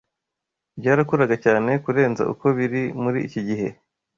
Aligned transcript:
byarakuraga 0.79 1.35
cyane 1.45 1.71
kurenza 1.83 2.21
uko 2.33 2.45
biri 2.57 2.83
muri 3.03 3.19
iki 3.27 3.41
gihe 3.47 3.67